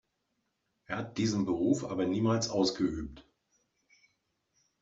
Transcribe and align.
Er 0.87 0.97
hat 0.97 1.19
diesen 1.19 1.45
Beruf 1.45 1.83
aber 1.83 2.07
niemals 2.07 2.49
ausgeübt. 2.49 3.23